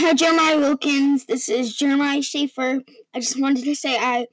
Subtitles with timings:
[0.00, 1.24] Hi, Jeremiah Wilkins.
[1.24, 2.82] This is Jeremiah Schaefer.
[3.12, 4.28] I just wanted to say I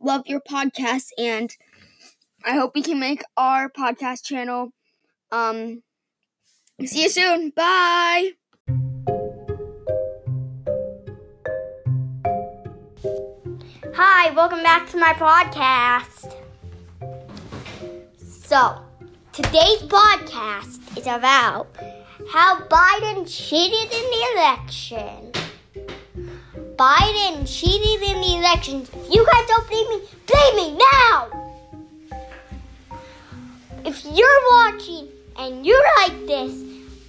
[0.00, 1.52] love your podcast and
[2.44, 4.70] I hope we can make our podcast channel.
[5.32, 5.82] Um,
[6.84, 7.50] see you soon.
[7.50, 8.34] Bye.
[13.96, 16.32] Hi, welcome back to my podcast.
[18.20, 18.80] So,
[19.32, 21.76] today's podcast is about
[22.30, 25.32] how Biden cheated in the election.
[26.76, 28.86] Biden cheated in the election.
[29.10, 31.28] You guys don't believe me, blame me now!
[33.84, 36.52] If you're watching and you like this,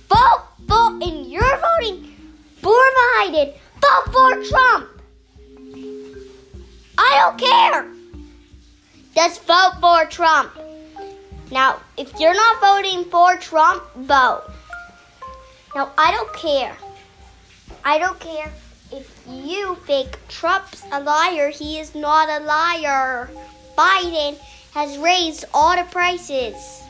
[0.08, 2.16] vote, vote, and you're voting
[2.62, 4.90] for Biden, vote for Trump!
[6.98, 7.88] I don't care!
[9.14, 10.58] Just vote for Trump.
[11.52, 14.50] Now, if you're not voting for Trump, vote.
[15.76, 16.76] Now, I don't care.
[17.84, 18.52] I don't care
[18.92, 21.50] if you think Trump's a liar.
[21.50, 23.30] He is not a liar.
[23.78, 24.38] Biden
[24.74, 26.82] has raised all the prices.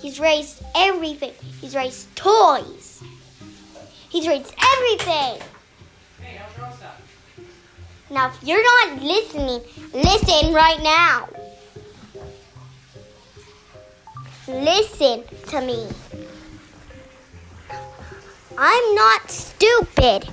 [0.00, 1.32] He's raised everything.
[1.60, 3.02] He's raised toys.
[4.08, 5.42] He's raised everything.
[8.10, 9.62] Now, if you're not listening,
[9.92, 11.28] listen right now.
[14.48, 15.86] Listen to me.
[18.62, 20.28] I'm not stupid.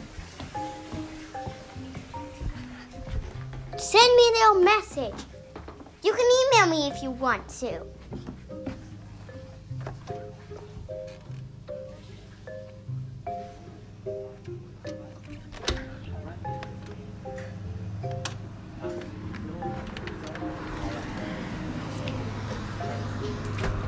[3.78, 5.14] Send me a little message.
[6.03, 7.84] You can email me if you want to.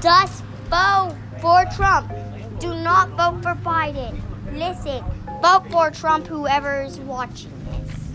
[0.01, 2.09] Just vote for Trump.
[2.59, 4.28] Do not vote for Biden.
[4.53, 5.03] Listen,
[5.41, 8.09] vote for Trump, whoever is watching this.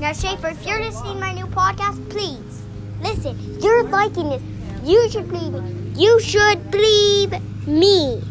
[0.00, 2.62] Now, Schaefer, if you're listening to my new podcast, please
[3.00, 3.60] listen.
[3.60, 4.42] You're liking this.
[4.82, 5.92] You should believe me.
[5.96, 7.34] You should believe
[7.66, 8.22] me.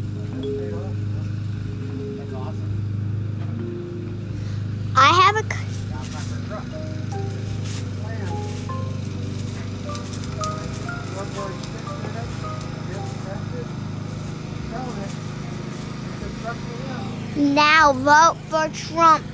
[17.42, 19.24] Now vote for Trump.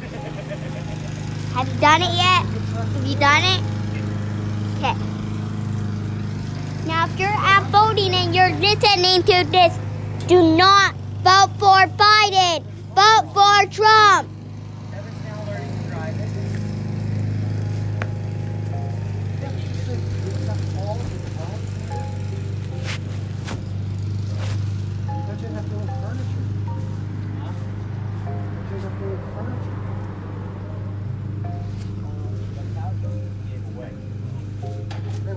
[1.53, 2.47] Have you done it yet?
[2.47, 3.63] Have you done it?
[4.79, 4.97] Okay.
[6.87, 9.79] Now, if you're out voting and you're listening to this,
[10.27, 12.65] do not vote for Biden.
[12.95, 14.38] Vote for Trump.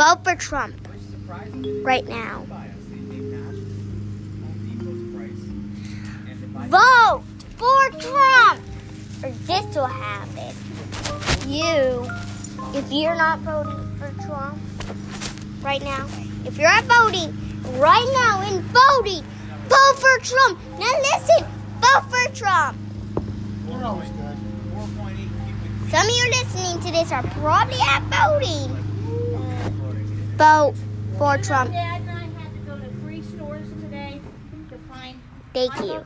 [0.00, 0.88] vote for Trump
[1.82, 2.46] right now.
[6.68, 7.22] Vote
[7.58, 8.62] for Trump,
[9.22, 10.56] or this will happen.
[11.46, 12.08] You,
[12.72, 14.58] if you're not voting for Trump
[15.62, 16.08] right now,
[16.46, 17.36] if you're not voting
[17.78, 19.22] right now and voting,
[19.68, 20.58] vote for Trump.
[20.78, 21.44] Now listen,
[21.82, 22.78] vote for Trump.
[25.90, 28.89] Some of you listening to this are probably at voting.
[33.82, 34.20] Today
[34.70, 35.20] to find
[35.52, 36.02] Thank you.